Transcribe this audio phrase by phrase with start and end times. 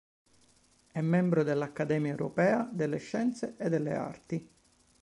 [0.91, 4.49] È membro dell'Accademia europea delle scienze e delle arti.